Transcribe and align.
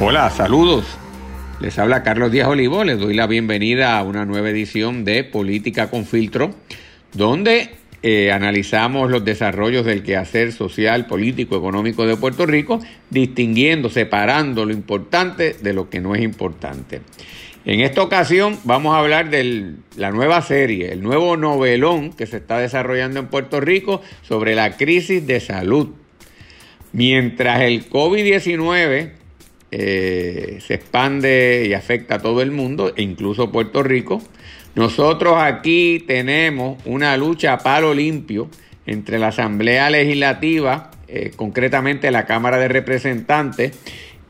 Hola, 0.00 0.30
saludos. 0.30 0.84
Les 1.58 1.76
habla 1.76 2.04
Carlos 2.04 2.30
Díaz 2.30 2.46
Olivo, 2.46 2.84
les 2.84 3.00
doy 3.00 3.14
la 3.14 3.26
bienvenida 3.26 3.98
a 3.98 4.04
una 4.04 4.24
nueva 4.24 4.48
edición 4.48 5.04
de 5.04 5.24
Política 5.24 5.90
con 5.90 6.06
Filtro, 6.06 6.54
donde 7.12 7.74
eh, 8.04 8.30
analizamos 8.30 9.10
los 9.10 9.24
desarrollos 9.24 9.84
del 9.84 10.04
quehacer 10.04 10.52
social, 10.52 11.06
político, 11.06 11.56
económico 11.56 12.06
de 12.06 12.16
Puerto 12.16 12.46
Rico, 12.46 12.78
distinguiendo, 13.10 13.90
separando 13.90 14.64
lo 14.64 14.72
importante 14.72 15.56
de 15.60 15.72
lo 15.72 15.90
que 15.90 15.98
no 15.98 16.14
es 16.14 16.22
importante. 16.22 17.00
En 17.64 17.80
esta 17.80 18.00
ocasión 18.00 18.56
vamos 18.62 18.94
a 18.94 19.00
hablar 19.00 19.30
de 19.30 19.74
la 19.96 20.12
nueva 20.12 20.42
serie, 20.42 20.92
el 20.92 21.02
nuevo 21.02 21.36
novelón 21.36 22.12
que 22.12 22.26
se 22.26 22.36
está 22.36 22.60
desarrollando 22.60 23.18
en 23.18 23.26
Puerto 23.26 23.60
Rico 23.60 24.00
sobre 24.22 24.54
la 24.54 24.76
crisis 24.76 25.26
de 25.26 25.40
salud. 25.40 25.88
Mientras 26.92 27.62
el 27.62 27.90
COVID-19 27.90 29.17
eh, 29.70 30.58
se 30.60 30.74
expande 30.74 31.66
y 31.68 31.74
afecta 31.74 32.16
a 32.16 32.18
todo 32.18 32.42
el 32.42 32.50
mundo, 32.50 32.92
e 32.96 33.02
incluso 33.02 33.52
Puerto 33.52 33.82
Rico. 33.82 34.22
Nosotros 34.74 35.34
aquí 35.38 36.04
tenemos 36.06 36.78
una 36.84 37.16
lucha 37.16 37.54
a 37.54 37.58
palo 37.58 37.94
limpio 37.94 38.48
entre 38.86 39.18
la 39.18 39.28
Asamblea 39.28 39.90
Legislativa, 39.90 40.90
eh, 41.08 41.30
concretamente 41.34 42.10
la 42.10 42.26
Cámara 42.26 42.58
de 42.58 42.68
Representantes, 42.68 43.72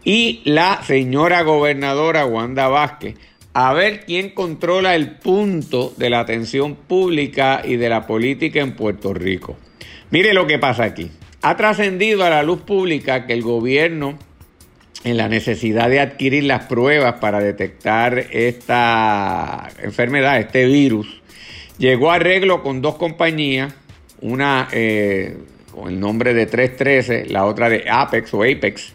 y 0.05 0.41
la 0.45 0.83
señora 0.83 1.43
gobernadora 1.43 2.25
Wanda 2.25 2.69
Vázquez, 2.69 3.17
a 3.53 3.73
ver 3.73 4.05
quién 4.07 4.31
controla 4.31 4.95
el 4.95 5.17
punto 5.17 5.93
de 5.97 6.11
la 6.11 6.21
atención 6.21 6.77
pública 6.77 7.63
y 7.65 7.77
de 7.77 7.89
la 7.89 8.07
política 8.07 8.61
en 8.61 8.73
Puerto 8.75 9.13
Rico. 9.13 9.57
Mire 10.11 10.33
lo 10.33 10.47
que 10.47 10.59
pasa 10.59 10.85
aquí. 10.85 11.11
Ha 11.43 11.57
trascendido 11.57 12.25
a 12.25 12.31
la 12.31 12.43
luz 12.43 12.63
pública 12.63 13.27
que 13.27 13.33
el 13.33 13.43
gobierno 13.43 14.19
en 15.05 15.17
la 15.17 15.29
necesidad 15.29 15.89
de 15.89 16.01
adquirir 16.01 16.45
las 16.45 16.65
pruebas 16.65 17.15
para 17.15 17.41
detectar 17.41 18.19
esta 18.31 19.69
enfermedad, 19.83 20.39
este 20.39 20.67
virus, 20.67 21.23
llegó 21.79 22.11
a 22.11 22.17
arreglo 22.17 22.63
con 22.63 22.83
dos 22.83 22.97
compañías, 22.97 23.75
una 24.21 24.69
eh, 24.73 25.37
con 25.73 25.89
el 25.89 26.01
nombre 26.01 26.35
de 26.35 26.47
313, 26.47 27.27
la 27.27 27.45
otra 27.45 27.69
de 27.69 27.85
Apex 27.89 28.35
o 28.35 28.43
Apex, 28.43 28.93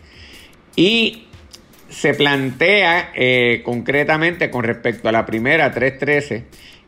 y 0.76 1.28
se 1.90 2.14
plantea 2.14 3.12
eh, 3.16 3.62
concretamente 3.64 4.50
con 4.50 4.64
respecto 4.64 5.10
a 5.10 5.12
la 5.12 5.26
primera 5.26 5.72
313 5.72 6.44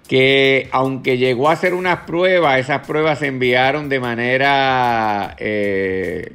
que 0.08 0.68
aunque 0.72 1.18
llegó 1.18 1.50
a 1.50 1.54
hacer 1.54 1.74
unas 1.74 2.02
pruebas, 2.02 2.60
esas 2.60 2.86
pruebas 2.86 3.20
se 3.20 3.28
enviaron 3.28 3.90
de 3.90 4.00
manera 4.00 5.36
eh, 5.40 6.34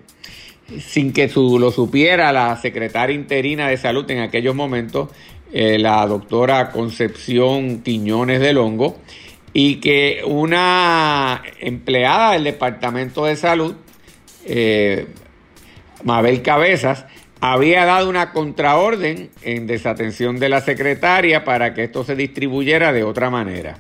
sin 0.78 1.12
que 1.12 1.30
lo 1.34 1.70
supiera 1.70 2.32
la 2.32 2.56
secretaria 2.56 3.14
interina 3.14 3.68
de 3.68 3.76
salud 3.76 4.08
en 4.10 4.20
aquellos 4.20 4.54
momentos, 4.54 5.08
eh, 5.52 5.78
la 5.78 6.06
doctora 6.06 6.70
Concepción 6.70 7.82
Quiñones 7.82 8.40
del 8.40 8.58
Hongo, 8.58 8.98
y 9.52 9.76
que 9.76 10.22
una 10.24 11.42
empleada 11.58 12.32
del 12.32 12.44
Departamento 12.44 13.24
de 13.24 13.36
Salud, 13.36 13.74
eh, 14.46 15.06
Mabel 16.04 16.42
Cabezas, 16.42 17.06
había 17.40 17.84
dado 17.84 18.08
una 18.08 18.32
contraorden 18.32 19.30
en 19.42 19.66
desatención 19.66 20.38
de 20.38 20.50
la 20.50 20.60
secretaria 20.60 21.44
para 21.44 21.74
que 21.74 21.84
esto 21.84 22.04
se 22.04 22.14
distribuyera 22.14 22.92
de 22.92 23.02
otra 23.02 23.30
manera. 23.30 23.78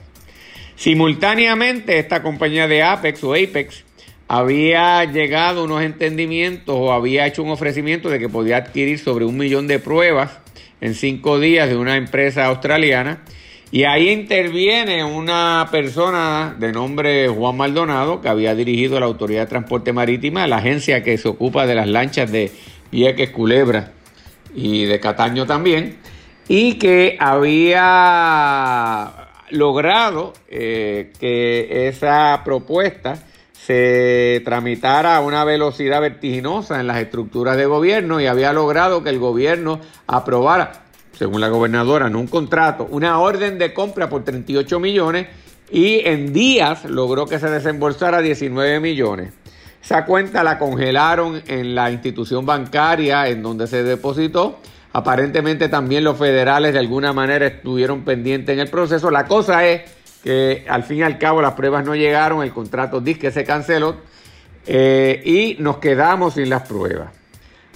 Simultáneamente, 0.76 1.98
esta 1.98 2.22
compañía 2.22 2.66
de 2.66 2.82
Apex 2.82 3.22
o 3.22 3.34
Apex 3.34 3.84
había 4.32 5.04
llegado 5.06 5.62
a 5.62 5.64
unos 5.64 5.82
entendimientos 5.82 6.76
o 6.78 6.92
había 6.92 7.26
hecho 7.26 7.42
un 7.42 7.50
ofrecimiento 7.50 8.08
de 8.08 8.20
que 8.20 8.28
podía 8.28 8.58
adquirir 8.58 9.00
sobre 9.00 9.24
un 9.24 9.36
millón 9.36 9.66
de 9.66 9.80
pruebas 9.80 10.38
en 10.80 10.94
cinco 10.94 11.40
días 11.40 11.68
de 11.68 11.76
una 11.76 11.96
empresa 11.96 12.46
australiana. 12.46 13.24
Y 13.72 13.82
ahí 13.82 14.08
interviene 14.08 15.02
una 15.02 15.66
persona 15.72 16.54
de 16.56 16.70
nombre 16.70 17.26
Juan 17.26 17.56
Maldonado, 17.56 18.20
que 18.20 18.28
había 18.28 18.54
dirigido 18.54 19.00
la 19.00 19.06
Autoridad 19.06 19.40
de 19.40 19.46
Transporte 19.48 19.92
Marítima, 19.92 20.46
la 20.46 20.58
agencia 20.58 21.02
que 21.02 21.18
se 21.18 21.26
ocupa 21.26 21.66
de 21.66 21.74
las 21.74 21.88
lanchas 21.88 22.30
de 22.30 22.52
Vieques, 22.92 23.30
Culebra 23.30 23.90
y 24.54 24.84
de 24.84 25.00
Cataño 25.00 25.44
también, 25.44 25.96
y 26.46 26.74
que 26.74 27.16
había 27.18 29.10
logrado 29.50 30.34
eh, 30.48 31.10
que 31.18 31.88
esa 31.88 32.42
propuesta 32.44 33.26
se 33.70 34.42
tramitara 34.44 35.14
a 35.14 35.20
una 35.20 35.44
velocidad 35.44 36.00
vertiginosa 36.00 36.80
en 36.80 36.88
las 36.88 36.96
estructuras 36.96 37.56
de 37.56 37.66
gobierno 37.66 38.20
y 38.20 38.26
había 38.26 38.52
logrado 38.52 39.04
que 39.04 39.10
el 39.10 39.20
gobierno 39.20 39.78
aprobara, 40.08 40.86
según 41.12 41.40
la 41.40 41.50
gobernadora, 41.50 42.08
en 42.08 42.16
un 42.16 42.26
contrato, 42.26 42.88
una 42.90 43.20
orden 43.20 43.58
de 43.58 43.72
compra 43.72 44.08
por 44.08 44.24
38 44.24 44.80
millones 44.80 45.28
y 45.70 46.00
en 46.04 46.32
días 46.32 46.84
logró 46.84 47.26
que 47.26 47.38
se 47.38 47.48
desembolsara 47.48 48.20
19 48.20 48.80
millones. 48.80 49.34
Esa 49.80 50.04
cuenta 50.04 50.42
la 50.42 50.58
congelaron 50.58 51.40
en 51.46 51.76
la 51.76 51.92
institución 51.92 52.44
bancaria 52.44 53.28
en 53.28 53.40
donde 53.40 53.68
se 53.68 53.84
depositó. 53.84 54.58
Aparentemente 54.92 55.68
también 55.68 56.02
los 56.02 56.18
federales 56.18 56.72
de 56.72 56.80
alguna 56.80 57.12
manera 57.12 57.46
estuvieron 57.46 58.02
pendientes 58.02 58.52
en 58.52 58.58
el 58.58 58.68
proceso. 58.68 59.12
La 59.12 59.26
cosa 59.26 59.64
es 59.64 59.82
que 60.22 60.66
al 60.68 60.82
fin 60.82 60.98
y 60.98 61.02
al 61.02 61.18
cabo 61.18 61.40
las 61.40 61.54
pruebas 61.54 61.84
no 61.84 61.94
llegaron, 61.94 62.42
el 62.42 62.52
contrato 62.52 63.00
dice 63.00 63.20
que 63.20 63.30
se 63.30 63.44
canceló 63.44 63.96
eh, 64.66 65.22
y 65.24 65.62
nos 65.62 65.78
quedamos 65.78 66.34
sin 66.34 66.50
las 66.50 66.62
pruebas. 66.62 67.10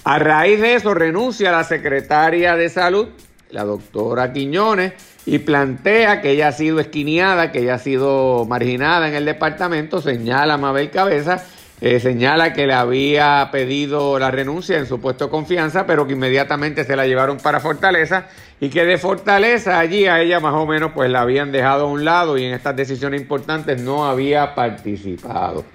A 0.03 0.19
raíz 0.19 0.61
de 0.61 0.75
eso 0.75 0.93
renuncia 0.93 1.51
la 1.51 1.63
secretaria 1.63 2.55
de 2.55 2.69
salud, 2.69 3.07
la 3.49 3.63
doctora 3.63 4.31
Quiñones, 4.31 4.93
y 5.25 5.39
plantea 5.39 6.21
que 6.21 6.31
ella 6.31 6.49
ha 6.49 6.51
sido 6.51 6.79
esquineada, 6.79 7.51
que 7.51 7.61
ella 7.61 7.75
ha 7.75 7.79
sido 7.79 8.45
marginada 8.45 9.07
en 9.07 9.15
el 9.15 9.25
departamento, 9.25 10.01
señala 10.01 10.57
Mabel 10.57 10.91
Cabeza, 10.91 11.43
eh, 11.81 11.99
señala 11.99 12.53
que 12.53 12.67
le 12.67 12.73
había 12.73 13.49
pedido 13.51 14.17
la 14.17 14.31
renuncia 14.31 14.77
en 14.77 14.85
su 14.85 15.01
puesto 15.01 15.25
de 15.25 15.31
confianza, 15.31 15.85
pero 15.85 16.07
que 16.07 16.13
inmediatamente 16.13 16.85
se 16.85 16.95
la 16.95 17.05
llevaron 17.05 17.37
para 17.37 17.59
Fortaleza 17.59 18.27
y 18.61 18.69
que 18.69 18.85
de 18.85 18.97
Fortaleza 18.97 19.77
allí 19.77 20.05
a 20.05 20.21
ella 20.21 20.39
más 20.39 20.53
o 20.53 20.65
menos 20.65 20.93
pues 20.93 21.09
la 21.09 21.21
habían 21.21 21.51
dejado 21.51 21.85
a 21.85 21.91
un 21.91 22.05
lado 22.05 22.37
y 22.37 22.45
en 22.45 22.53
estas 22.53 22.77
decisiones 22.77 23.19
importantes 23.19 23.81
no 23.81 24.05
había 24.05 24.55
participado. 24.55 25.65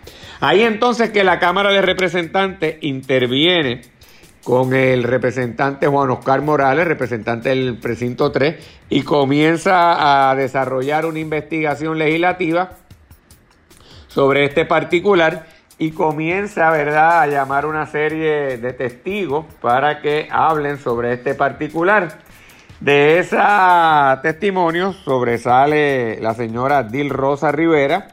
Ahí 0.40 0.62
entonces 0.62 1.10
que 1.10 1.22
la 1.22 1.38
Cámara 1.38 1.70
de 1.70 1.82
Representantes 1.82 2.76
interviene 2.80 3.82
con 4.42 4.74
el 4.74 5.02
representante 5.02 5.86
Juan 5.86 6.08
Oscar 6.10 6.40
Morales, 6.40 6.88
representante 6.88 7.50
del 7.50 7.76
precinto 7.76 8.32
3, 8.32 8.56
y 8.88 9.02
comienza 9.02 10.30
a 10.30 10.34
desarrollar 10.34 11.04
una 11.04 11.18
investigación 11.18 11.98
legislativa 11.98 12.70
sobre 14.08 14.46
este 14.46 14.64
particular 14.64 15.46
y 15.80 15.92
comienza, 15.92 16.70
¿verdad?, 16.70 17.22
a 17.22 17.26
llamar 17.26 17.64
una 17.64 17.86
serie 17.86 18.58
de 18.58 18.72
testigos 18.74 19.46
para 19.62 20.02
que 20.02 20.28
hablen 20.30 20.76
sobre 20.76 21.14
este 21.14 21.34
particular. 21.34 22.18
De 22.80 23.18
ese 23.18 23.38
testimonio 24.22 24.92
sobresale 24.92 26.20
la 26.20 26.34
señora 26.34 26.82
Dil 26.82 27.08
Rosa 27.08 27.50
Rivera, 27.50 28.08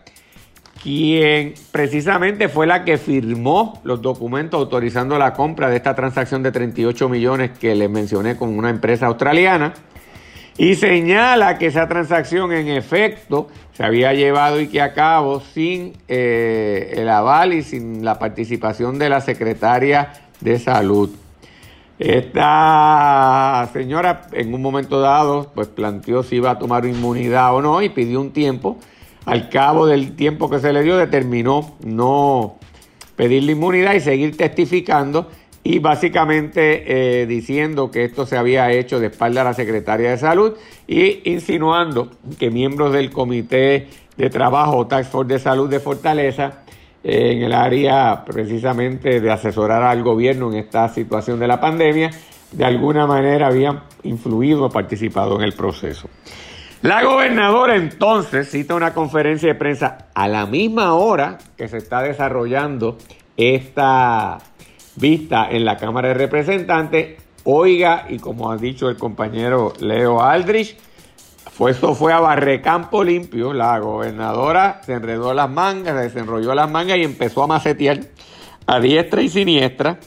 quien 0.82 1.56
precisamente 1.74 2.48
fue 2.48 2.68
la 2.68 2.86
que 2.86 2.98
firmó 2.98 3.82
los 3.84 4.02
documentos 4.02 4.62
autorizando 4.62 5.18
la 5.18 5.34
compra 5.34 5.70
de 5.70 5.76
esta 5.76 5.94
transacción 5.94 6.44
de 6.44 6.54
38 6.54 7.10
millones 7.10 7.52
que 7.60 7.76
les 7.76 7.90
mencioné 7.90 8.38
con 8.38 8.58
una 8.58 8.70
empresa 8.70 9.08
australiana. 9.08 9.74
Y 10.58 10.76
señala 10.76 11.60
que 11.60 11.68
esa 11.68 11.88
transacción 11.88 12.52
en 12.52 12.68
efecto 12.68 13.48
se 13.74 13.84
había 13.84 14.14
llevado 14.14 14.60
y 14.60 14.68
que 14.68 14.82
a 14.82 14.94
cabo 14.94 15.40
sin 15.40 15.94
eh, 16.08 16.96
el 16.98 17.10
aval 17.10 17.54
y 17.54 17.62
sin 17.62 18.04
la 18.04 18.18
participación 18.18 18.98
de 18.98 19.10
la 19.10 19.22
secretaria 19.22 20.14
de 20.42 20.58
salud. 20.58 21.12
Esta 22.00 23.70
señora 23.72 24.24
en 24.32 24.54
un 24.54 24.62
momento 24.62 25.00
dado 25.00 25.52
pues 25.54 25.68
planteó 25.68 26.24
si 26.24 26.38
iba 26.38 26.52
a 26.52 26.60
tomar 26.60 26.86
inmunidad 26.86 27.56
o 27.56 27.62
no 27.62 27.82
y 27.84 27.90
pidió 27.90 28.20
un 28.20 28.32
tiempo. 28.32 28.78
Al 29.26 29.50
cabo 29.50 29.86
del 29.86 30.16
tiempo 30.16 30.50
que 30.50 30.60
se 30.60 30.74
le 30.74 30.82
dio 30.82 30.98
determinó 30.98 31.76
no 31.84 32.56
pedirle 33.16 33.52
inmunidad 33.52 33.94
y 33.94 34.00
seguir 34.00 34.38
testificando 34.38 35.30
y 35.70 35.80
básicamente 35.80 37.22
eh, 37.22 37.26
diciendo 37.26 37.92
que 37.92 38.06
esto 38.06 38.26
se 38.26 38.38
había 38.38 38.72
hecho 38.72 39.02
de 39.02 39.08
espalda 39.08 39.42
a 39.42 39.44
la 39.44 39.54
secretaria 39.54 40.12
de 40.12 40.18
salud 40.18 40.54
y 40.88 41.30
insinuando 41.30 42.10
que 42.40 42.50
miembros 42.50 42.94
del 42.94 43.12
comité 43.12 43.90
de 44.16 44.30
trabajo 44.30 44.88
Tax 44.88 45.10
Force 45.10 45.34
de 45.34 45.40
Salud 45.40 45.70
de 45.70 45.82
Fortaleza 45.82 46.64
en 47.04 47.44
el 47.44 47.52
área 47.52 48.24
precisamente 48.24 49.20
de 49.20 49.30
asesorar 49.30 49.84
al 49.84 50.04
gobierno 50.04 50.50
en 50.54 50.60
esta 50.60 50.88
situación 50.88 51.38
de 51.38 51.48
la 51.48 51.60
pandemia, 51.60 52.12
de 52.54 52.64
alguna 52.64 53.06
manera 53.06 53.48
habían 53.48 53.84
influido 54.04 54.64
o 54.64 54.70
participado 54.70 55.36
en 55.36 55.42
el 55.42 55.52
proceso. 55.52 56.08
La 56.82 57.04
gobernadora 57.04 57.76
entonces 57.76 58.50
cita 58.50 58.74
una 58.74 58.94
conferencia 58.94 59.50
de 59.50 59.56
prensa 59.56 60.08
a 60.16 60.30
la 60.30 60.46
misma 60.46 60.94
hora 60.94 61.40
que 61.58 61.68
se 61.68 61.76
está 61.76 62.04
desarrollando 62.04 62.98
esta 63.36 64.38
vista 64.98 65.48
en 65.50 65.64
la 65.64 65.78
Cámara 65.78 66.10
de 66.10 66.14
Representantes, 66.16 67.18
Oiga, 67.50 68.08
y 68.10 68.20
como 68.20 68.52
ha 68.52 68.58
dicho 68.58 68.90
el 68.90 68.98
compañero 68.98 69.72
Leo 69.80 70.22
Aldrich, 70.22 70.76
fue, 71.50 71.74
fue 71.74 72.12
a 72.12 72.20
Barrecampo 72.20 73.06
limpio. 73.06 73.54
La 73.54 73.80
gobernadora 73.80 74.82
se 74.86 74.94
enredó 74.94 75.34
las 75.34 75.50
mangas, 75.50 75.96
se 75.96 76.04
desenrolló 76.04 76.54
las 76.54 76.70
mangas 76.70 76.98
y 76.98 77.04
empezó 77.04 77.44
a 77.44 77.48
macetear 77.48 78.02
a 78.66 78.80
diestra 78.82 79.22
y 79.22 79.30
siniestra. 79.30 79.98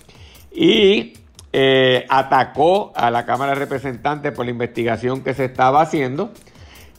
Y 0.52 1.14
eh, 1.52 2.04
atacó 2.10 2.92
a 2.94 3.10
la 3.10 3.24
Cámara 3.24 3.52
de 3.52 3.58
Representantes 3.58 4.32
por 4.32 4.44
la 4.44 4.50
investigación 4.50 5.22
que 5.22 5.32
se 5.32 5.46
estaba 5.46 5.80
haciendo. 5.80 6.32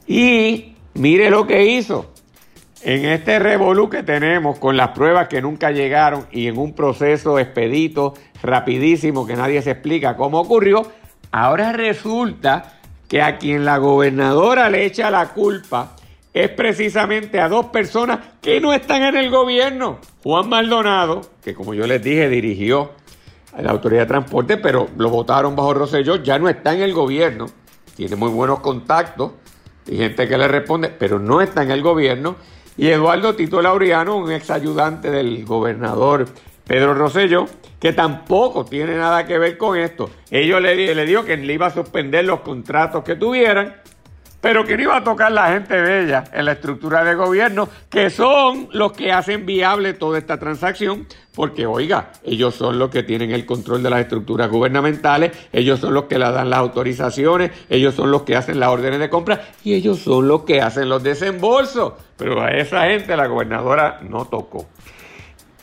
Y 0.07 0.73
mire 0.95 1.29
lo 1.29 1.45
que 1.45 1.67
hizo. 1.67 2.11
En 2.83 3.05
este 3.05 3.37
revolú 3.37 3.89
que 3.89 4.01
tenemos 4.01 4.57
con 4.57 4.75
las 4.75 4.89
pruebas 4.89 5.27
que 5.27 5.39
nunca 5.39 5.69
llegaron 5.69 6.25
y 6.31 6.47
en 6.47 6.57
un 6.57 6.73
proceso 6.73 7.37
expedito, 7.37 8.15
rapidísimo, 8.41 9.27
que 9.27 9.35
nadie 9.35 9.61
se 9.61 9.71
explica 9.71 10.17
cómo 10.17 10.39
ocurrió, 10.39 10.91
ahora 11.31 11.73
resulta 11.73 12.79
que 13.07 13.21
a 13.21 13.37
quien 13.37 13.65
la 13.65 13.77
gobernadora 13.77 14.69
le 14.71 14.85
echa 14.85 15.11
la 15.11 15.29
culpa 15.29 15.95
es 16.33 16.49
precisamente 16.49 17.39
a 17.39 17.49
dos 17.49 17.67
personas 17.67 18.19
que 18.41 18.59
no 18.59 18.73
están 18.73 19.03
en 19.03 19.15
el 19.15 19.29
gobierno. 19.29 19.99
Juan 20.23 20.49
Maldonado, 20.49 21.21
que 21.43 21.53
como 21.53 21.75
yo 21.75 21.85
les 21.85 22.01
dije 22.01 22.29
dirigió 22.29 22.93
a 23.53 23.61
la 23.61 23.71
Autoridad 23.71 24.01
de 24.03 24.07
Transporte, 24.07 24.57
pero 24.57 24.87
lo 24.97 25.09
votaron 25.09 25.55
bajo 25.55 25.73
Rosselló, 25.75 26.15
ya 26.15 26.39
no 26.39 26.49
está 26.49 26.73
en 26.73 26.81
el 26.81 26.93
gobierno, 26.93 27.45
tiene 27.95 28.15
muy 28.15 28.29
buenos 28.29 28.61
contactos 28.61 29.33
y 29.85 29.97
gente 29.97 30.27
que 30.27 30.37
le 30.37 30.47
responde, 30.47 30.89
pero 30.89 31.19
no 31.19 31.41
está 31.41 31.61
en 31.61 31.71
el 31.71 31.83
gobierno. 31.83 32.37
Y 32.77 32.87
Eduardo 32.87 33.35
Tito 33.35 33.61
Laureano, 33.61 34.15
un 34.17 34.31
ex 34.31 34.49
ayudante 34.49 35.11
del 35.11 35.45
gobernador 35.45 36.25
Pedro 36.65 36.93
Rosselló, 36.93 37.47
que 37.79 37.93
tampoco 37.93 38.65
tiene 38.65 38.95
nada 38.95 39.25
que 39.25 39.37
ver 39.37 39.57
con 39.57 39.77
esto. 39.77 40.09
Ellos 40.29 40.61
le, 40.61 40.95
le 40.95 41.05
dijo 41.05 41.25
que 41.25 41.35
le 41.37 41.53
iba 41.53 41.67
a 41.67 41.71
suspender 41.71 42.25
los 42.25 42.41
contratos 42.41 43.03
que 43.03 43.15
tuvieran 43.15 43.75
pero 44.41 44.65
que 44.65 44.75
no 44.75 44.83
iba 44.83 44.97
a 44.97 45.03
tocar 45.03 45.31
la 45.31 45.53
gente 45.53 45.79
bella 45.79 46.23
en 46.33 46.45
la 46.45 46.53
estructura 46.53 47.03
de 47.03 47.13
gobierno, 47.15 47.69
que 47.89 48.09
son 48.09 48.67
los 48.73 48.91
que 48.93 49.11
hacen 49.11 49.45
viable 49.45 49.93
toda 49.93 50.17
esta 50.17 50.37
transacción, 50.37 51.07
porque 51.33 51.65
oiga, 51.65 52.11
ellos 52.23 52.55
son 52.55 52.79
los 52.79 52.89
que 52.89 53.03
tienen 53.03 53.31
el 53.31 53.45
control 53.45 53.83
de 53.83 53.89
las 53.89 54.01
estructuras 54.01 54.49
gubernamentales, 54.49 55.31
ellos 55.53 55.79
son 55.79 55.93
los 55.93 56.05
que 56.05 56.17
le 56.17 56.29
dan 56.29 56.49
las 56.49 56.59
autorizaciones, 56.59 57.51
ellos 57.69 57.95
son 57.95 58.11
los 58.11 58.23
que 58.23 58.35
hacen 58.35 58.59
las 58.59 58.69
órdenes 58.69 58.99
de 58.99 59.09
compra 59.09 59.49
y 59.63 59.75
ellos 59.75 59.99
son 59.99 60.27
los 60.27 60.43
que 60.43 60.61
hacen 60.61 60.89
los 60.89 61.03
desembolsos, 61.03 61.93
pero 62.17 62.41
a 62.41 62.49
esa 62.49 62.85
gente 62.85 63.15
la 63.15 63.27
gobernadora 63.27 63.99
no 64.01 64.25
tocó. 64.25 64.67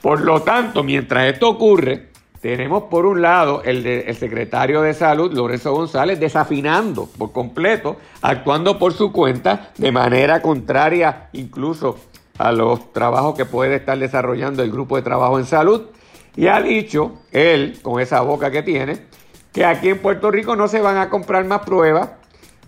Por 0.01 0.21
lo 0.21 0.43
tanto, 0.43 0.85
mientras 0.85 1.33
esto 1.33 1.49
ocurre, 1.49 2.08
tenemos 2.40 2.85
por 2.85 3.05
un 3.05 3.20
lado 3.20 3.62
el, 3.64 3.82
secretario 4.17 4.82
de 4.82 4.94
Salud, 4.94 5.32
Lorenzo 5.32 5.73
González, 5.73 6.20
desafinando 6.20 7.08
por 7.19 7.32
completo, 7.32 7.96
actuando 8.23 8.79
por 8.79 8.93
su 8.93 9.12
cuenta 9.12 9.70
de 9.76 9.90
manera 9.90 10.40
contraria 10.40 11.29
incluso 11.32 11.99
a 12.38 12.52
los 12.52 12.93
trabajos 12.93 13.37
que 13.37 13.44
puede 13.44 13.76
estar 13.76 13.99
desarrollando 13.99 14.62
el 14.62 14.70
grupo 14.70 14.96
de 14.96 15.02
trabajo 15.02 15.38
en 15.38 15.46
salud. 15.46 15.87
Y 16.37 16.46
ha 16.46 16.62
dicho, 16.62 17.14
él, 17.32 17.81
con 17.82 18.00
esa 18.00 18.20
boca 18.20 18.52
que 18.52 18.62
tiene, 18.62 19.06
que 19.52 19.64
aquí 19.64 19.88
en 19.88 19.99
Puerto 19.99 20.31
Rico 20.31 20.55
no 20.55 20.69
se 20.69 20.81
van 20.81 20.96
a 20.96 21.11
comprar 21.11 21.44
más 21.44 21.62
pruebas, 21.62 22.11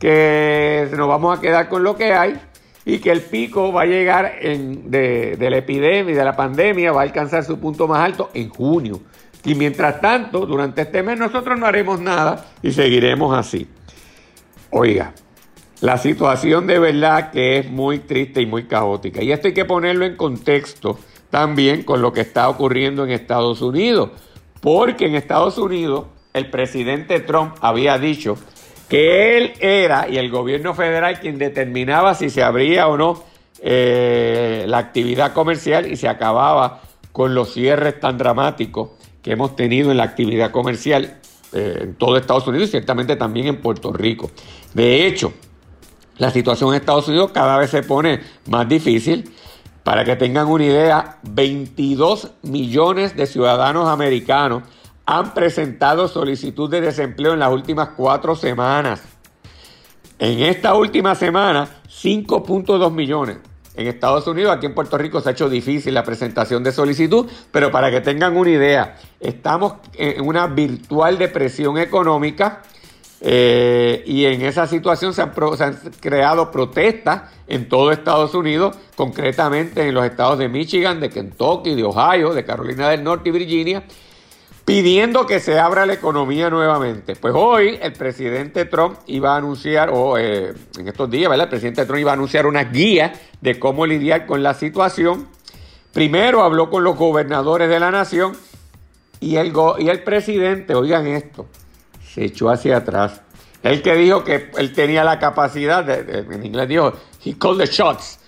que 0.01 0.89
nos 0.97 1.07
vamos 1.07 1.39
a 1.39 1.41
quedar 1.41 1.69
con 1.69 1.85
lo 1.85 1.95
que 1.95 2.13
hay 2.13 2.41
y 2.85 2.99
que 2.99 3.13
el 3.13 3.21
pico 3.21 3.73
va 3.73 3.83
a 3.83 3.87
llegar 3.87 4.41
de, 4.41 5.37
de 5.39 5.51
la 5.51 5.59
epidemia 5.59 6.17
de 6.17 6.25
la 6.25 6.35
pandemia, 6.35 6.91
va 6.91 7.03
a 7.03 7.05
alcanzar 7.05 7.45
su 7.45 7.61
punto 7.61 7.87
más 7.87 8.01
alto 8.01 8.31
en 8.35 8.49
junio. 8.49 9.01
Y 9.45 9.55
mientras 9.55 10.01
tanto, 10.01 10.47
durante 10.47 10.83
este 10.83 11.03
mes 11.03 11.19
nosotros 11.19 11.59
no 11.59 11.67
haremos 11.67 12.01
nada 12.01 12.47
y 12.63 12.73
seguiremos 12.73 13.37
así. 13.37 13.67
Oiga, 14.71 15.15
la 15.81 15.97
situación 15.97 16.67
de 16.67 16.79
verdad 16.79 17.31
que 17.31 17.59
es 17.59 17.71
muy 17.71 18.01
triste 18.01 18.43
y 18.43 18.47
muy 18.47 18.65
caótica. 18.65 19.23
Y 19.23 19.33
esto 19.33 19.49
hay 19.49 19.55
que 19.55 19.65
ponerlo 19.65 20.05
en 20.05 20.17
contexto 20.17 20.99
también 21.31 21.85
con 21.85 22.03
lo 22.03 22.13
que 22.13 22.21
está 22.21 22.49
ocurriendo 22.49 23.05
en 23.05 23.11
Estados 23.11 23.63
Unidos. 23.63 24.11
Porque 24.61 25.07
en 25.07 25.15
Estados 25.15 25.57
Unidos 25.57 26.05
el 26.35 26.51
presidente 26.51 27.21
Trump 27.21 27.57
había 27.61 27.99
dicho 27.99 28.37
que 28.89 29.39
él 29.39 29.53
era 29.61 30.09
y 30.09 30.19
el 30.19 30.31
gobierno 30.31 30.75
federal 30.75 31.19
quien 31.21 31.39
determinaba 31.39 32.15
si 32.15 32.29
se 32.29 32.43
abría 32.43 32.89
o 32.89 32.97
no 32.97 33.25
eh, 33.63 34.65
la 34.67 34.79
actividad 34.79 35.33
comercial 35.33 35.91
y 35.91 35.97
se 35.97 36.09
acababa 36.09 36.83
con 37.13 37.35
los 37.35 37.53
cierres 37.55 37.99
tan 38.01 38.19
dramáticos 38.19 38.91
que 39.23 39.33
hemos 39.33 39.57
tenido 39.57 39.91
en 39.91 39.97
la 39.97 40.05
actividad 40.05 40.51
comercial 40.51 41.19
eh, 41.53 41.79
en 41.83 41.95
todo 41.95 42.17
Estados 42.17 42.47
Unidos 42.47 42.69
y 42.69 42.71
ciertamente 42.73 43.17
también 43.17 43.47
en 43.47 43.61
Puerto 43.61 43.93
Rico. 43.93 44.31
De 44.73 45.07
hecho, 45.07 45.33
la 46.19 46.31
situación 46.31 46.71
en 46.71 46.81
Estados 46.81 47.09
Unidos 47.09 47.31
cada 47.33 47.57
vez 47.59 47.71
se 47.71 47.83
pone 47.83 48.21
más 48.47 48.69
difícil. 48.69 49.33
Para 49.83 50.05
que 50.05 50.15
tengan 50.15 50.47
una 50.47 50.65
idea, 50.65 51.19
22 51.23 52.33
millones 52.43 53.17
de 53.17 53.27
ciudadanos 53.27 53.89
americanos 53.89 54.63
han 55.07 55.33
presentado 55.33 56.07
solicitud 56.07 56.71
de 56.71 56.83
desempleo 56.83 57.33
en 57.33 57.41
las 57.41 57.51
últimas 57.51 57.91
cuatro 57.97 58.37
semanas. 58.37 59.03
En 60.19 60.41
esta 60.41 60.75
última 60.75 61.15
semana, 61.15 61.69
5.2 61.89 62.93
millones 62.93 63.39
en 63.81 63.89
Estados 63.89 64.27
Unidos, 64.27 64.55
aquí 64.55 64.67
en 64.67 64.75
Puerto 64.75 64.99
Rico 64.99 65.21
se 65.21 65.31
ha 65.31 65.33
hecho 65.33 65.49
difícil 65.49 65.95
la 65.95 66.05
presentación 66.05 66.63
de 66.63 66.71
solicitud, 66.71 67.27
pero 67.51 67.71
para 67.71 67.91
que 67.91 68.01
tengan 68.01 68.37
una 68.37 68.51
idea, 68.51 68.99
estamos 69.19 69.75
en 69.95 70.27
una 70.27 70.47
virtual 70.47 71.17
depresión 71.17 71.79
económica 71.79 72.63
eh, 73.23 74.03
y 74.07 74.27
en 74.27 74.43
esa 74.43 74.67
situación 74.67 75.15
se 75.15 75.23
han, 75.23 75.33
se 75.57 75.65
han, 75.65 75.79
creado 76.01 76.51
protestas 76.51 77.23
en 77.47 77.69
todo 77.69 77.91
Estados 77.91 78.35
Unidos, 78.35 78.77
concretamente 78.97 79.89
en 79.89 79.95
los 79.95 80.05
estados 80.05 80.39
de 80.39 80.49
Michigan, 80.49 81.01
de 81.01 81.09
Kentucky, 81.09 81.75
de 81.75 81.85
Ohio, 81.85 82.35
de 82.35 82.45
Carolina 82.45 82.91
del 82.91 83.03
Norte 83.03 83.31
y 83.31 83.33
Virginia, 83.33 83.85
pidiendo 84.71 85.27
que 85.27 85.41
se 85.41 85.59
abra 85.59 85.85
la 85.85 85.95
economía 85.95 86.49
nuevamente. 86.49 87.17
Pues 87.17 87.35
hoy 87.37 87.77
el 87.83 87.93
presidente 87.93 88.67
Trump 88.67 89.01
iba 89.09 89.35
a 89.35 89.39
anunciar, 89.39 89.91
o 89.93 90.17
eh, 90.17 90.55
en 90.79 90.87
estos 90.87 91.11
días, 91.11 91.29
¿verdad? 91.29 91.47
El 91.47 91.51
presidente 91.51 91.85
Trump 91.87 91.99
iba 91.99 92.13
a 92.13 92.15
anunciar 92.15 92.47
una 92.47 92.63
guía 92.63 93.13
de 93.41 93.59
cómo 93.59 93.85
lidiar 93.85 94.27
con 94.27 94.45
la 94.45 94.55
situación. 94.55 95.27
Primero 95.93 96.45
habló 96.45 96.71
con 96.71 96.85
los 96.85 96.97
gobernadores 96.97 97.69
de 97.69 97.81
la 97.81 97.91
nación 97.91 98.37
y 99.19 99.35
el, 99.39 99.53
y 99.81 99.89
el 99.89 100.05
presidente, 100.05 100.77
oigan 100.77 101.09
esto, 101.09 101.49
se 102.15 102.27
echó 102.27 102.49
hacia 102.49 102.77
atrás. 102.77 103.23
Él 103.65 103.83
que 103.83 103.97
dijo 103.97 104.23
que 104.23 104.53
él 104.57 104.73
tenía 104.73 105.03
la 105.03 105.19
capacidad, 105.19 105.91
en 105.91 106.47
inglés 106.47 106.69
dijo, 106.69 106.93
he 107.25 107.37
called 107.37 107.59
the 107.59 107.67
shots, 107.67 108.21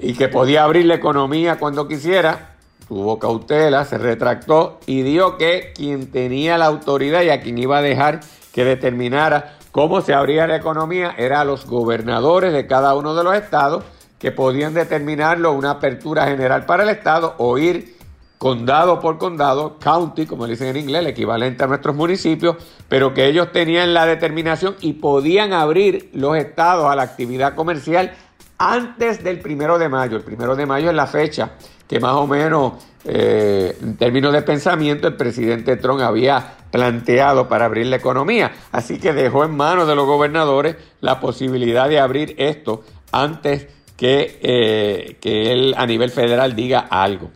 y 0.00 0.14
que 0.14 0.26
podía 0.26 0.64
abrir 0.64 0.86
la 0.86 0.96
economía 0.96 1.60
cuando 1.60 1.86
quisiera, 1.86 2.49
tuvo 2.90 3.20
cautela, 3.20 3.84
se 3.84 3.98
retractó 3.98 4.80
y 4.84 5.02
dijo 5.02 5.38
que 5.38 5.72
quien 5.76 6.10
tenía 6.10 6.58
la 6.58 6.66
autoridad 6.66 7.22
y 7.22 7.30
a 7.30 7.40
quien 7.40 7.56
iba 7.56 7.78
a 7.78 7.82
dejar 7.82 8.18
que 8.52 8.64
determinara 8.64 9.54
cómo 9.70 10.00
se 10.00 10.12
abría 10.12 10.48
la 10.48 10.56
economía 10.56 11.14
eran 11.16 11.46
los 11.46 11.66
gobernadores 11.66 12.52
de 12.52 12.66
cada 12.66 12.96
uno 12.96 13.14
de 13.14 13.22
los 13.22 13.36
estados 13.36 13.84
que 14.18 14.32
podían 14.32 14.74
determinarlo 14.74 15.52
una 15.52 15.70
apertura 15.70 16.26
general 16.26 16.66
para 16.66 16.82
el 16.82 16.88
estado 16.88 17.36
o 17.38 17.58
ir 17.58 17.96
condado 18.38 18.98
por 18.98 19.18
condado, 19.18 19.78
county, 19.78 20.26
como 20.26 20.48
dicen 20.48 20.66
en 20.68 20.78
inglés, 20.78 21.02
el 21.02 21.06
equivalente 21.06 21.62
a 21.62 21.68
nuestros 21.68 21.94
municipios, 21.94 22.56
pero 22.88 23.14
que 23.14 23.28
ellos 23.28 23.52
tenían 23.52 23.94
la 23.94 24.04
determinación 24.04 24.74
y 24.80 24.94
podían 24.94 25.52
abrir 25.52 26.10
los 26.12 26.36
estados 26.36 26.90
a 26.90 26.96
la 26.96 27.02
actividad 27.02 27.54
comercial 27.54 28.16
antes 28.60 29.24
del 29.24 29.40
primero 29.40 29.78
de 29.78 29.88
mayo. 29.88 30.18
El 30.18 30.22
primero 30.22 30.54
de 30.54 30.66
mayo 30.66 30.90
es 30.90 30.94
la 30.94 31.06
fecha 31.06 31.52
que 31.88 31.98
más 31.98 32.12
o 32.12 32.26
menos 32.26 32.74
eh, 33.04 33.74
en 33.82 33.96
términos 33.96 34.34
de 34.34 34.42
pensamiento 34.42 35.08
el 35.08 35.16
presidente 35.16 35.78
Trump 35.78 36.02
había 36.02 36.56
planteado 36.70 37.48
para 37.48 37.64
abrir 37.64 37.86
la 37.86 37.96
economía. 37.96 38.52
Así 38.70 39.00
que 39.00 39.14
dejó 39.14 39.44
en 39.44 39.56
manos 39.56 39.88
de 39.88 39.94
los 39.94 40.06
gobernadores 40.06 40.76
la 41.00 41.20
posibilidad 41.20 41.88
de 41.88 41.98
abrir 41.98 42.34
esto 42.36 42.84
antes 43.10 43.66
que, 43.96 44.38
eh, 44.42 45.16
que 45.20 45.52
él 45.52 45.74
a 45.76 45.86
nivel 45.86 46.10
federal 46.10 46.54
diga 46.54 46.80
algo. 46.80 47.30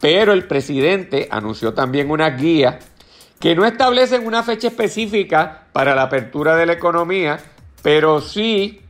Pero 0.00 0.32
el 0.32 0.46
presidente 0.48 1.28
anunció 1.30 1.72
también 1.72 2.10
una 2.10 2.30
guía 2.30 2.80
que 3.38 3.54
no 3.54 3.64
establecen 3.64 4.26
una 4.26 4.42
fecha 4.42 4.68
específica 4.68 5.68
para 5.72 5.94
la 5.94 6.02
apertura 6.02 6.56
de 6.56 6.66
la 6.66 6.72
economía, 6.72 7.38
pero 7.80 8.20
sí 8.20 8.83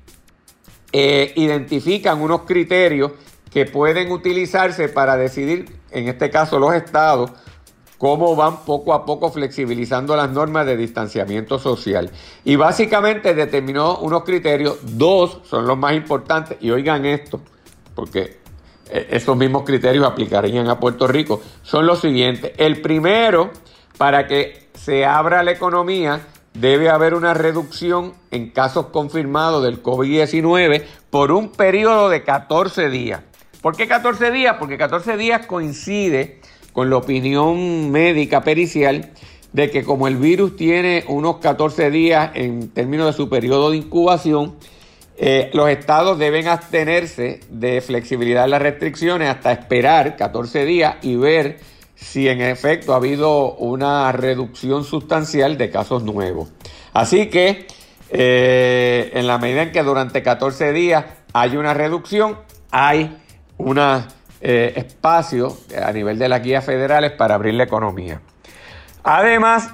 eh, 0.96 1.32
identifican 1.34 2.22
unos 2.22 2.42
criterios 2.42 3.10
que 3.50 3.66
pueden 3.66 4.12
utilizarse 4.12 4.88
para 4.88 5.16
decidir, 5.16 5.76
en 5.90 6.06
este 6.06 6.30
caso 6.30 6.60
los 6.60 6.72
estados, 6.72 7.32
cómo 7.98 8.36
van 8.36 8.64
poco 8.64 8.94
a 8.94 9.04
poco 9.04 9.32
flexibilizando 9.32 10.14
las 10.14 10.30
normas 10.30 10.66
de 10.66 10.76
distanciamiento 10.76 11.58
social. 11.58 12.12
Y 12.44 12.54
básicamente 12.54 13.34
determinó 13.34 13.98
unos 13.98 14.22
criterios, 14.22 14.78
dos 14.82 15.40
son 15.42 15.66
los 15.66 15.76
más 15.76 15.94
importantes, 15.94 16.58
y 16.60 16.70
oigan 16.70 17.04
esto, 17.06 17.40
porque 17.96 18.38
eh, 18.88 19.08
esos 19.10 19.36
mismos 19.36 19.64
criterios 19.64 20.06
aplicarían 20.06 20.68
a 20.68 20.78
Puerto 20.78 21.08
Rico, 21.08 21.42
son 21.64 21.86
los 21.86 22.00
siguientes. 22.02 22.52
El 22.56 22.80
primero, 22.80 23.50
para 23.98 24.28
que 24.28 24.68
se 24.74 25.04
abra 25.04 25.42
la 25.42 25.50
economía, 25.50 26.20
debe 26.54 26.88
haber 26.88 27.14
una 27.14 27.34
reducción 27.34 28.14
en 28.30 28.50
casos 28.50 28.86
confirmados 28.86 29.62
del 29.64 29.82
COVID-19 29.82 30.84
por 31.10 31.32
un 31.32 31.50
periodo 31.50 32.08
de 32.08 32.22
14 32.22 32.88
días. 32.88 33.20
¿Por 33.60 33.76
qué 33.76 33.88
14 33.88 34.30
días? 34.30 34.56
Porque 34.58 34.78
14 34.78 35.16
días 35.16 35.46
coincide 35.46 36.40
con 36.72 36.90
la 36.90 36.96
opinión 36.96 37.90
médica 37.90 38.42
pericial 38.42 39.10
de 39.52 39.70
que 39.70 39.84
como 39.84 40.08
el 40.08 40.16
virus 40.16 40.56
tiene 40.56 41.04
unos 41.08 41.38
14 41.38 41.90
días 41.90 42.32
en 42.34 42.68
términos 42.70 43.06
de 43.06 43.12
su 43.12 43.28
periodo 43.28 43.70
de 43.70 43.78
incubación, 43.78 44.56
eh, 45.16 45.50
los 45.54 45.68
estados 45.68 46.18
deben 46.18 46.48
abstenerse 46.48 47.40
de 47.48 47.80
flexibilidad 47.80 48.48
las 48.48 48.60
restricciones 48.60 49.28
hasta 49.28 49.52
esperar 49.52 50.16
14 50.16 50.64
días 50.64 50.96
y 51.02 51.14
ver 51.14 51.60
si 51.94 52.28
en 52.28 52.40
efecto 52.40 52.92
ha 52.92 52.96
habido 52.96 53.54
una 53.54 54.10
reducción 54.12 54.84
sustancial 54.84 55.56
de 55.56 55.70
casos 55.70 56.02
nuevos. 56.02 56.52
Así 56.92 57.28
que 57.28 57.66
eh, 58.10 59.10
en 59.14 59.26
la 59.26 59.38
medida 59.38 59.62
en 59.62 59.72
que 59.72 59.82
durante 59.82 60.22
14 60.22 60.72
días 60.72 61.04
hay 61.32 61.56
una 61.56 61.74
reducción, 61.74 62.38
hay 62.70 63.18
un 63.56 63.78
eh, 64.40 64.72
espacio 64.76 65.56
a 65.82 65.92
nivel 65.92 66.18
de 66.18 66.28
las 66.28 66.42
guías 66.42 66.64
federales 66.64 67.12
para 67.12 67.34
abrir 67.34 67.54
la 67.54 67.64
economía. 67.64 68.20
Además, 69.02 69.70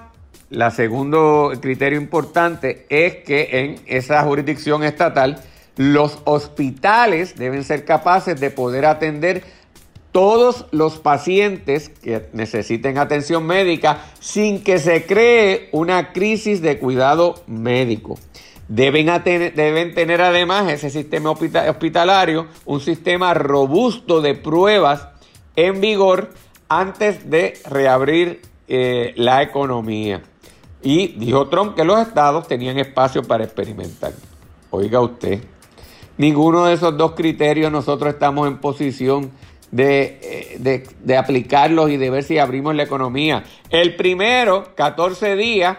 el 0.51 0.73
segundo 0.73 1.53
criterio 1.61 2.01
importante 2.01 2.87
es 2.89 3.17
que 3.17 3.49
en 3.53 3.81
esa 3.87 4.23
jurisdicción 4.25 4.83
estatal 4.83 5.41
los 5.77 6.19
hospitales 6.25 7.37
deben 7.37 7.65
ser 7.65 7.85
capaces 7.85 8.39
de 8.41 8.51
poder 8.51 8.87
atender 8.87 9.45
todos 10.13 10.67
los 10.73 10.99
pacientes 10.99 11.89
que 11.89 12.29
necesiten 12.33 12.99
atención 12.99 13.47
médica 13.47 14.05
sin 14.19 14.63
que 14.63 14.79
se 14.79 15.07
cree 15.07 15.69
una 15.73 16.13
crisis 16.13 16.61
de 16.63 16.79
cuidado 16.79 17.37
médico. 17.47 18.19
Deben, 18.69 19.11
deben, 19.25 19.95
tener 19.95 20.21
además 20.23 20.71
ese 20.71 20.91
sistema 20.91 21.31
hospitalario 21.31 22.47
un 22.65 22.81
sistema 22.81 23.35
robusto 23.35 24.21
de 24.21 24.35
pruebas 24.35 25.09
en 25.57 25.81
vigor 25.81 26.31
antes 26.69 27.29
de 27.29 27.55
reabrir 27.69 28.43
eh, 28.69 29.13
la 29.17 29.43
economía. 29.43 30.23
Y 30.83 31.09
dijo 31.19 31.49
Trump 31.49 31.75
que 31.75 31.85
los 31.85 32.01
estados 32.01 32.47
tenían 32.47 32.79
espacio 32.79 33.25
para 33.25 33.45
experimentar. 33.45 34.13
Oiga 34.71 35.01
usted, 35.01 35.43
ninguno 36.17 36.67
de 36.67 36.75
esos 36.75 36.97
dos 36.97 37.13
criterios 37.13 37.73
nosotros 37.73 38.15
estamos 38.15 38.47
en 38.47 38.59
posición 38.59 39.33
de, 39.71 40.85
de, 41.03 41.17
aplicarlos 41.17 41.91
y 41.91 41.97
de 41.97 42.11
ver 42.11 42.25
si 42.25 42.39
abrimos 42.39 42.75
la 42.75 42.83
economía. 42.83 43.45
El 43.71 43.97
primero, 43.97 44.75
14 44.75 45.37
días 45.37 45.79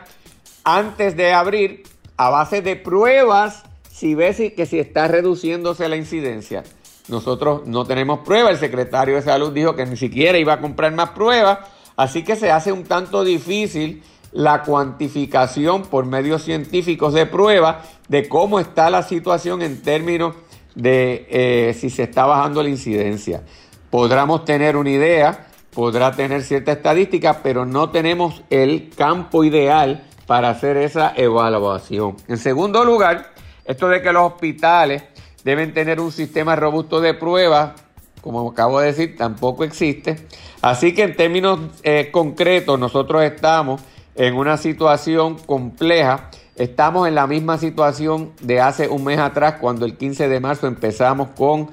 antes 0.64 1.18
de 1.18 1.34
abrir, 1.34 1.84
a 2.18 2.30
base 2.30 2.62
de 2.62 2.76
pruebas, 2.76 3.64
si 3.92 4.16
ves 4.16 4.38
que 4.56 4.66
si 4.66 4.80
está 4.80 5.08
reduciéndose 5.08 5.90
la 5.90 5.96
incidencia. 5.96 6.64
Nosotros 7.08 7.66
no 7.66 7.86
tenemos 7.86 8.20
pruebas, 8.20 8.52
el 8.52 8.60
secretario 8.60 9.16
de 9.16 9.24
salud 9.24 9.52
dijo 9.52 9.76
que 9.76 9.86
ni 9.86 9.98
siquiera 9.98 10.38
iba 10.38 10.54
a 10.54 10.62
comprar 10.62 10.94
más 10.94 11.10
pruebas, 11.10 11.60
así 11.98 12.24
que 12.24 12.36
se 12.36 12.52
hace 12.52 12.72
un 12.72 12.84
tanto 12.84 13.24
difícil 13.24 14.04
la 14.32 14.64
cuantificación 14.64 15.84
por 15.84 16.06
medios 16.06 16.44
científicos 16.44 17.14
de 17.14 17.26
prueba 17.26 17.84
de 18.08 18.30
cómo 18.30 18.60
está 18.60 18.90
la 18.90 19.04
situación 19.04 19.62
en 19.62 19.82
términos 19.82 20.36
de 20.76 21.28
eh, 21.30 21.74
si 21.74 21.90
se 21.90 22.04
está 22.04 22.26
bajando 22.26 22.64
la 22.64 22.70
incidencia 22.70 23.44
podremos 23.92 24.46
tener 24.46 24.76
una 24.78 24.90
idea, 24.90 25.48
podrá 25.72 26.14
tener 26.14 26.42
cierta 26.42 26.72
estadística, 26.72 27.42
pero 27.44 27.66
no 27.66 27.92
tenemos 27.92 28.42
el 28.50 28.90
campo 28.90 29.44
ideal 29.44 30.04
para 30.26 30.50
hacer 30.50 30.78
esa 30.78 31.14
evaluación. 31.16 32.16
En 32.28 32.38
segundo 32.38 32.84
lugar, 32.84 33.34
esto 33.66 33.90
de 33.90 34.02
que 34.02 34.12
los 34.12 34.32
hospitales 34.32 35.04
deben 35.44 35.74
tener 35.74 36.00
un 36.00 36.12
sistema 36.12 36.56
robusto 36.56 37.02
de 37.02 37.14
pruebas, 37.14 37.74
como 38.22 38.50
acabo 38.50 38.80
de 38.80 38.88
decir, 38.88 39.18
tampoco 39.18 39.64
existe. 39.64 40.28
Así 40.62 40.94
que 40.94 41.04
en 41.04 41.16
términos 41.16 41.60
eh, 41.84 42.10
concretos, 42.12 42.80
nosotros 42.80 43.24
estamos 43.24 43.82
en 44.16 44.36
una 44.36 44.58
situación 44.58 45.38
compleja. 45.38 46.30
Estamos 46.56 47.08
en 47.08 47.16
la 47.16 47.28
misma 47.28 47.58
situación 47.58 48.32
de 48.42 48.62
hace 48.62 48.88
un 48.88 49.04
mes 49.04 49.20
atrás, 49.20 49.56
cuando 49.60 49.86
el 49.86 49.98
15 49.98 50.30
de 50.30 50.40
marzo 50.40 50.68
empezamos 50.68 51.30
con 51.36 51.70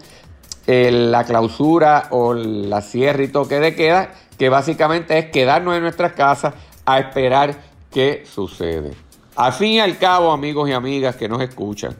la 0.68 1.24
clausura 1.24 2.08
o 2.10 2.34
la 2.34 2.82
cierre 2.82 3.24
y 3.24 3.28
toque 3.28 3.58
de 3.58 3.74
queda, 3.74 4.12
que 4.38 4.50
básicamente 4.50 5.18
es 5.18 5.26
quedarnos 5.30 5.74
en 5.74 5.82
nuestras 5.82 6.12
casas 6.12 6.52
a 6.84 6.98
esperar 6.98 7.56
qué 7.90 8.24
sucede. 8.30 8.92
Al 9.34 9.54
fin 9.54 9.72
y 9.72 9.80
al 9.80 9.96
cabo, 9.96 10.30
amigos 10.30 10.68
y 10.68 10.72
amigas 10.72 11.16
que 11.16 11.28
nos 11.28 11.40
escuchan, 11.40 11.96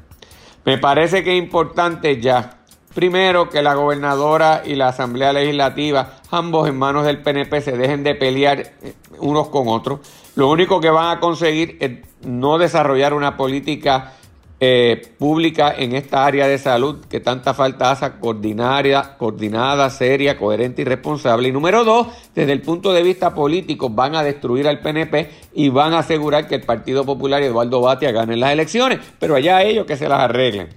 me 0.67 0.77
parece 0.77 1.25
que 1.25 1.37
es 1.37 1.43
importante 1.43 2.21
ya, 2.21 2.59
primero, 2.95 3.49
que 3.49 3.63
la 3.63 3.75
gobernadora 3.75 4.63
y 4.67 4.75
la 4.75 4.89
Asamblea 4.89 5.33
Legislativa, 5.33 6.17
ambos 6.31 6.69
en 6.69 6.79
manos 6.79 7.07
del 7.07 7.23
PNP, 7.23 7.63
se 7.63 7.73
dejen 7.73 8.05
de 8.05 8.17
pelear 8.17 8.59
eh, 8.59 8.95
unos 9.19 9.49
con 9.49 9.69
otros. 9.69 10.01
Lo 10.35 10.51
único 10.51 10.81
que 10.81 10.91
van 10.91 11.17
a 11.17 11.21
conseguir 11.21 11.79
es 11.81 11.93
no 12.27 12.59
desarrollar 12.59 13.15
una 13.15 13.39
política 13.39 14.13
eh, 14.61 15.13
pública 15.19 15.73
en 15.77 15.95
esta 15.95 16.27
área 16.27 16.49
de 16.49 16.59
salud 16.59 17.05
que 17.09 17.21
tanta 17.21 17.55
falta 17.55 17.93
hace, 17.93 18.11
coordinada, 18.19 19.17
coordinada, 19.17 19.89
seria, 19.89 20.37
coherente 20.37 20.83
y 20.83 20.85
responsable. 20.85 21.49
Y 21.49 21.53
número 21.53 21.85
dos, 21.85 22.09
desde 22.35 22.53
el 22.53 22.63
punto 22.63 22.93
de 22.93 23.05
vista 23.05 23.35
político, 23.35 23.89
van 23.89 24.17
a 24.17 24.25
destruir 24.25 24.67
al 24.67 24.81
PNP 24.81 25.31
y 25.55 25.69
van 25.69 25.95
a 25.95 26.01
asegurar 26.01 26.49
que 26.49 26.57
el 26.57 26.63
Partido 26.63 27.05
Popular 27.05 27.41
y 27.43 27.47
Eduardo 27.47 27.81
Batia 27.81 28.11
ganen 28.11 28.41
las 28.41 28.53
elecciones, 28.53 28.99
pero 29.21 29.37
allá 29.37 29.63
ellos 29.63 29.87
que 29.87 29.97
se 29.97 30.09
las 30.09 30.21
arreglen. 30.21 30.69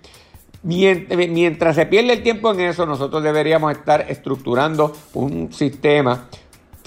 Mientras 0.63 1.75
se 1.75 1.87
pierde 1.87 2.13
el 2.13 2.21
tiempo 2.21 2.51
en 2.51 2.59
eso, 2.59 2.85
nosotros 2.85 3.23
deberíamos 3.23 3.71
estar 3.71 4.05
estructurando 4.07 4.95
un 5.15 5.51
sistema 5.51 6.27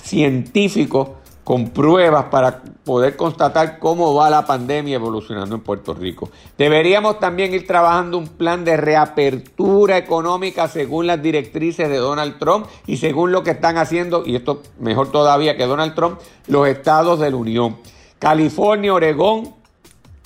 científico 0.01 1.17
con 1.45 1.69
pruebas 1.69 2.25
para 2.31 2.63
poder 2.85 3.17
constatar 3.17 3.79
cómo 3.79 4.15
va 4.15 4.31
la 4.31 4.47
pandemia 4.47 4.97
evolucionando 4.97 5.55
en 5.55 5.61
Puerto 5.61 5.93
Rico. 5.93 6.31
Deberíamos 6.57 7.21
también 7.21 7.53
ir 7.53 7.67
trabajando 7.67 8.17
un 8.17 8.29
plan 8.29 8.65
de 8.65 8.79
reapertura 8.79 9.99
económica 9.99 10.69
según 10.69 11.07
las 11.07 11.23
directrices 11.23 11.91
de 11.91 11.99
Donald 11.99 12.39
Trump 12.39 12.67
y 12.87 12.97
según 12.97 13.31
lo 13.31 13.43
que 13.43 13.51
están 13.51 13.77
haciendo, 13.77 14.25
y 14.25 14.37
esto 14.37 14.63
mejor 14.81 15.13
todavía 15.13 15.57
que 15.57 15.67
Donald 15.67 15.95
Trump, 15.95 16.19
los 16.49 16.67
estados 16.67 17.21
de 17.21 17.31
la 17.31 17.37
Unión. 17.37 17.77
California, 18.19 18.95
Oregón 18.95 19.55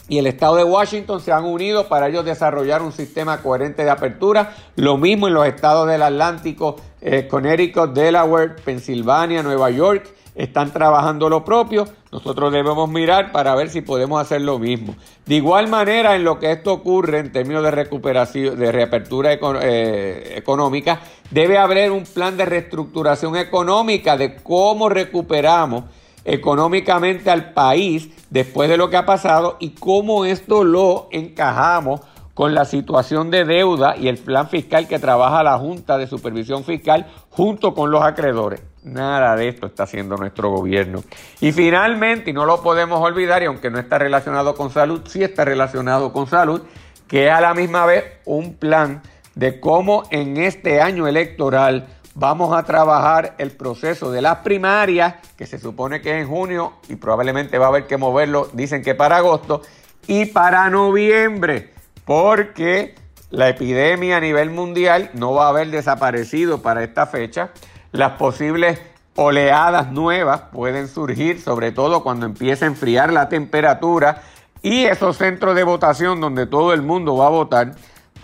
y 0.08 0.18
el 0.18 0.26
estado 0.28 0.56
de 0.56 0.64
Washington 0.64 1.20
se 1.20 1.32
han 1.32 1.44
unido 1.44 1.88
para 1.88 2.08
ellos 2.08 2.24
desarrollar 2.24 2.80
un 2.80 2.92
sistema 2.92 3.42
coherente 3.42 3.84
de 3.84 3.90
apertura. 3.90 4.54
Lo 4.76 4.96
mismo 4.96 5.26
en 5.26 5.34
los 5.34 5.46
estados 5.46 5.88
del 5.88 6.02
Atlántico, 6.02 6.76
eh, 7.00 7.26
Connecticut, 7.28 7.92
Delaware, 7.92 8.54
Pensilvania, 8.64 9.42
Nueva 9.42 9.70
York 9.70 10.14
están 10.38 10.72
trabajando 10.72 11.28
lo 11.28 11.44
propio, 11.44 11.84
nosotros 12.12 12.52
debemos 12.52 12.88
mirar 12.88 13.32
para 13.32 13.56
ver 13.56 13.70
si 13.70 13.80
podemos 13.80 14.22
hacer 14.22 14.40
lo 14.40 14.60
mismo. 14.60 14.94
De 15.26 15.34
igual 15.34 15.66
manera, 15.66 16.14
en 16.14 16.22
lo 16.22 16.38
que 16.38 16.52
esto 16.52 16.72
ocurre 16.72 17.18
en 17.18 17.32
términos 17.32 17.64
de 17.64 17.72
recuperación, 17.72 18.56
de 18.56 18.70
reapertura 18.70 19.32
eh, 19.32 20.34
económica, 20.36 21.00
debe 21.32 21.58
haber 21.58 21.90
un 21.90 22.04
plan 22.04 22.36
de 22.36 22.44
reestructuración 22.44 23.36
económica 23.36 24.16
de 24.16 24.36
cómo 24.36 24.88
recuperamos 24.88 25.84
económicamente 26.24 27.30
al 27.30 27.52
país 27.52 28.08
después 28.30 28.68
de 28.68 28.76
lo 28.76 28.90
que 28.90 28.96
ha 28.96 29.06
pasado 29.06 29.56
y 29.58 29.70
cómo 29.70 30.24
esto 30.24 30.62
lo 30.62 31.08
encajamos 31.10 32.00
con 32.34 32.54
la 32.54 32.64
situación 32.64 33.32
de 33.32 33.44
deuda 33.44 33.96
y 33.96 34.06
el 34.06 34.18
plan 34.18 34.48
fiscal 34.48 34.86
que 34.86 35.00
trabaja 35.00 35.42
la 35.42 35.58
Junta 35.58 35.98
de 35.98 36.06
Supervisión 36.06 36.62
Fiscal 36.62 37.06
junto 37.30 37.74
con 37.74 37.90
los 37.90 38.04
acreedores. 38.04 38.67
Nada 38.84 39.36
de 39.36 39.48
esto 39.48 39.66
está 39.66 39.82
haciendo 39.84 40.16
nuestro 40.16 40.50
gobierno. 40.50 41.02
Y 41.40 41.52
finalmente, 41.52 42.30
y 42.30 42.32
no 42.32 42.46
lo 42.46 42.62
podemos 42.62 43.00
olvidar, 43.00 43.42
y 43.42 43.46
aunque 43.46 43.70
no 43.70 43.78
está 43.78 43.98
relacionado 43.98 44.54
con 44.54 44.70
salud, 44.70 45.02
sí 45.06 45.22
está 45.22 45.44
relacionado 45.44 46.12
con 46.12 46.26
salud, 46.26 46.62
que 47.06 47.26
es 47.26 47.32
a 47.32 47.40
la 47.40 47.54
misma 47.54 47.86
vez 47.86 48.04
un 48.24 48.54
plan 48.54 49.02
de 49.34 49.60
cómo 49.60 50.04
en 50.10 50.36
este 50.36 50.80
año 50.80 51.06
electoral 51.06 51.86
vamos 52.14 52.56
a 52.56 52.64
trabajar 52.64 53.34
el 53.38 53.52
proceso 53.52 54.10
de 54.10 54.22
las 54.22 54.38
primarias, 54.38 55.14
que 55.36 55.46
se 55.46 55.58
supone 55.58 56.00
que 56.00 56.10
es 56.10 56.22
en 56.22 56.28
junio 56.28 56.74
y 56.88 56.96
probablemente 56.96 57.58
va 57.58 57.66
a 57.66 57.68
haber 57.68 57.86
que 57.86 57.96
moverlo, 57.96 58.48
dicen 58.52 58.82
que 58.82 58.94
para 58.94 59.18
agosto, 59.18 59.62
y 60.06 60.26
para 60.26 60.68
noviembre, 60.70 61.72
porque 62.04 62.94
la 63.30 63.48
epidemia 63.48 64.16
a 64.16 64.20
nivel 64.20 64.50
mundial 64.50 65.10
no 65.14 65.34
va 65.34 65.46
a 65.46 65.48
haber 65.50 65.70
desaparecido 65.70 66.62
para 66.62 66.82
esta 66.82 67.06
fecha 67.06 67.50
las 67.92 68.12
posibles 68.12 68.80
oleadas 69.16 69.90
nuevas 69.90 70.42
pueden 70.52 70.88
surgir, 70.88 71.40
sobre 71.40 71.72
todo 71.72 72.02
cuando 72.02 72.26
empiece 72.26 72.64
a 72.64 72.68
enfriar 72.68 73.12
la 73.12 73.28
temperatura 73.28 74.22
y 74.62 74.84
esos 74.84 75.16
centros 75.16 75.54
de 75.54 75.64
votación 75.64 76.20
donde 76.20 76.46
todo 76.46 76.72
el 76.72 76.82
mundo 76.82 77.16
va 77.16 77.26
a 77.26 77.30
votar 77.30 77.72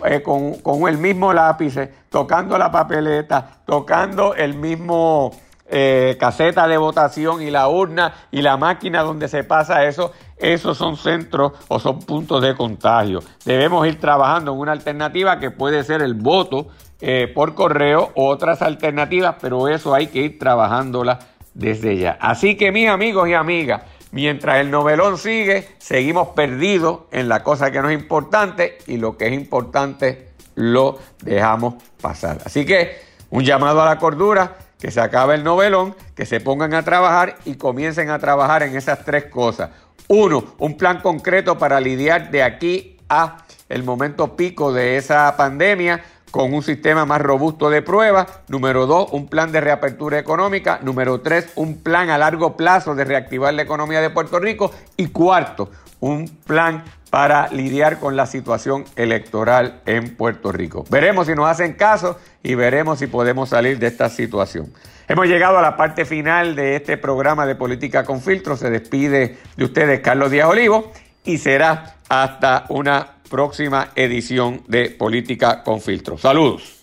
eh, 0.05 0.21
con, 0.21 0.87
el 0.87 0.97
mismo 0.97 1.33
lápiz, 1.33 1.75
tocando 2.09 2.57
la 2.57 2.71
papeleta, 2.71 3.61
tocando 3.65 4.35
el 4.35 4.55
mismo, 4.55 5.31
eh, 5.67 6.15
caseta 6.19 6.67
de 6.67 6.77
votación 6.77 7.41
y 7.41 7.49
la 7.49 7.67
urna 7.67 8.13
y 8.31 8.41
la 8.41 8.55
máquina 8.55 9.01
donde 9.01 9.27
se 9.27 9.43
pasa 9.43 9.85
eso, 9.85 10.11
esos 10.37 10.77
son 10.77 10.97
centros 10.97 11.53
o 11.67 11.79
son 11.79 11.99
puntos 11.99 12.41
de 12.41 12.55
contagio. 12.55 13.21
Debemos 13.45 13.87
ir 13.87 13.99
trabajando 13.99 14.53
en 14.53 14.59
una 14.59 14.71
alternativa 14.73 15.39
que 15.39 15.51
puede 15.51 15.83
ser 15.83 16.01
el 16.01 16.13
voto 16.13 16.67
eh, 17.01 17.31
por 17.33 17.55
correo 17.55 18.11
o 18.15 18.27
otras 18.27 18.61
alternativas, 18.61 19.35
pero 19.41 19.67
eso 19.67 19.93
hay 19.93 20.07
que 20.07 20.19
ir 20.19 20.39
trabajándola 20.39 21.19
desde 21.53 21.97
ya. 21.97 22.17
Así 22.19 22.55
que 22.55 22.71
mis 22.71 22.89
amigos 22.89 23.27
y 23.29 23.33
amigas, 23.33 23.83
mientras 24.11 24.57
el 24.57 24.71
novelón 24.71 25.17
sigue, 25.17 25.67
seguimos 25.77 26.29
perdidos 26.29 27.01
en 27.11 27.29
la 27.29 27.43
cosa 27.43 27.71
que 27.71 27.81
no 27.81 27.89
es 27.89 27.99
importante 27.99 28.77
y 28.87 28.97
lo 28.97 29.17
que 29.17 29.27
es 29.27 29.33
importante 29.33 30.29
lo 30.55 30.99
dejamos 31.21 31.75
pasar. 32.01 32.39
Así 32.45 32.65
que 32.65 32.99
un 33.29 33.43
llamado 33.43 33.81
a 33.81 33.85
la 33.85 33.97
cordura, 33.97 34.55
que 34.79 34.91
se 34.91 35.01
acabe 35.01 35.35
el 35.35 35.43
novelón, 35.43 35.95
que 36.15 36.25
se 36.25 36.39
pongan 36.39 36.73
a 36.73 36.83
trabajar 36.83 37.37
y 37.45 37.55
comiencen 37.55 38.09
a 38.09 38.19
trabajar 38.19 38.63
en 38.63 38.75
esas 38.75 39.03
tres 39.03 39.25
cosas. 39.25 39.69
Uno, 40.07 40.43
un 40.59 40.77
plan 40.77 41.01
concreto 41.01 41.57
para 41.57 41.79
lidiar 41.79 42.29
de 42.29 42.43
aquí 42.43 42.97
a 43.09 43.37
el 43.69 43.83
momento 43.83 44.35
pico 44.35 44.71
de 44.71 44.97
esa 44.97 45.35
pandemia 45.35 46.03
con 46.29 46.53
un 46.53 46.61
sistema 46.61 47.05
más 47.05 47.21
robusto 47.21 47.69
de 47.69 47.81
pruebas. 47.81 48.27
Número 48.47 48.85
dos, 48.85 49.07
un 49.13 49.27
plan 49.27 49.51
de 49.51 49.61
reapertura 49.61 50.19
económica. 50.19 50.79
Número 50.83 51.21
tres, 51.21 51.49
un 51.55 51.81
plan 51.81 52.09
a 52.09 52.17
largo 52.17 52.55
plazo 52.55 52.93
de 52.93 53.05
reactivar 53.05 53.53
la 53.53 53.63
economía 53.63 54.01
de 54.01 54.09
Puerto 54.09 54.39
Rico. 54.39 54.71
Y 54.97 55.07
cuarto, 55.07 55.71
un 56.01 56.27
plan 56.27 56.83
para 57.09 57.47
lidiar 57.47 57.99
con 57.99 58.15
la 58.15 58.25
situación 58.25 58.83
electoral 58.97 59.81
en 59.85 60.15
Puerto 60.17 60.51
Rico. 60.51 60.83
Veremos 60.89 61.27
si 61.27 61.33
nos 61.33 61.47
hacen 61.47 61.73
caso 61.73 62.19
y 62.43 62.55
veremos 62.55 62.99
si 62.99 63.07
podemos 63.07 63.49
salir 63.49 63.79
de 63.79 63.87
esta 63.87 64.09
situación. 64.09 64.71
Hemos 65.07 65.27
llegado 65.27 65.59
a 65.59 65.61
la 65.61 65.77
parte 65.77 66.03
final 66.03 66.55
de 66.55 66.77
este 66.77 66.97
programa 66.97 67.45
de 67.45 67.55
Política 67.55 68.03
con 68.03 68.21
Filtro. 68.21 68.57
Se 68.57 68.71
despide 68.71 69.37
de 69.55 69.63
ustedes 69.63 69.99
Carlos 69.99 70.31
Díaz 70.31 70.49
Olivo 70.49 70.91
y 71.23 71.37
será 71.37 71.97
hasta 72.09 72.65
una 72.69 73.17
próxima 73.29 73.89
edición 73.95 74.63
de 74.67 74.89
Política 74.89 75.61
con 75.63 75.79
Filtro. 75.79 76.17
Saludos. 76.17 76.74